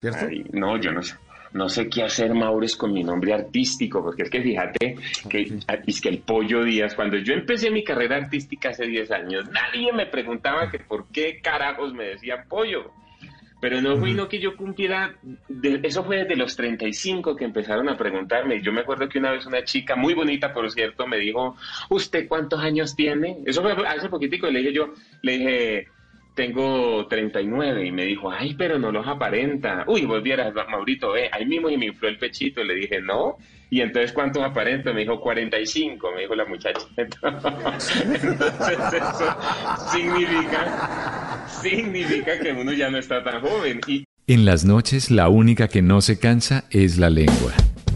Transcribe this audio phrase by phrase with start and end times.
[0.00, 0.26] ¿cierto?
[0.28, 1.16] Ay, no, yo no sé.
[1.52, 4.96] No sé qué hacer, Maures, con mi nombre artístico, porque es que fíjate
[5.30, 5.50] que
[5.86, 9.90] es que el Pollo Díaz, cuando yo empecé mi carrera artística hace 10 años, nadie
[9.94, 12.90] me preguntaba que por qué carajos me decían Pollo.
[13.60, 15.14] Pero no fue no que yo cumpliera,
[15.48, 18.60] de- eso fue desde los 35 que empezaron a preguntarme.
[18.62, 21.56] Yo me acuerdo que una vez una chica muy bonita, por cierto, me dijo,
[21.88, 23.38] ¿usted cuántos años tiene?
[23.46, 24.92] Eso fue hace poquitico, y le dije yo,
[25.22, 25.88] le dije,
[26.38, 29.82] tengo 39 y me dijo, ay, pero no los aparenta.
[29.88, 32.62] Uy, vos vieras, Maurito, eh, ahí mismo y me infló el pechito.
[32.62, 33.38] Le dije, no.
[33.70, 34.94] Y entonces, ¿cuántos aparento?
[34.94, 36.80] Me dijo, 45, me dijo la muchacha.
[36.96, 38.04] Entonces,
[38.94, 39.36] eso
[39.90, 43.80] significa, significa que uno ya no está tan joven.
[43.88, 47.52] Y En las noches la única que no se cansa es la lengua.